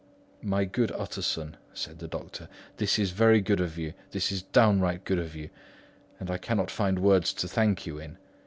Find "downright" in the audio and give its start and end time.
4.41-5.03